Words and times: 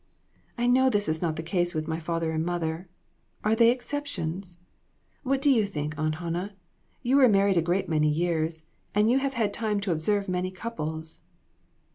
I 0.57 0.65
know 0.65 0.89
this 0.89 1.07
is 1.07 1.21
not 1.21 1.35
the 1.35 1.43
case 1.43 1.75
with 1.75 1.87
my 1.87 1.99
father 1.99 2.31
and 2.31 2.43
mother. 2.43 2.89
Are 3.43 3.53
they 3.53 3.69
exceptions? 3.69 4.57
What 5.21 5.43
do 5.43 5.51
you 5.51 5.63
think, 5.67 5.93
Aunt 5.95 6.15
Han 6.15 6.33
nah? 6.33 6.49
You 7.03 7.17
were 7.17 7.29
married 7.29 7.57
a 7.57 7.61
great 7.61 7.87
many 7.87 8.09
years, 8.09 8.65
and 8.95 9.11
you 9.11 9.19
have 9.19 9.35
had 9.35 9.53
time 9.53 9.79
to 9.81 9.91
observe 9.91 10.27
many 10.27 10.49
couples." 10.49 11.21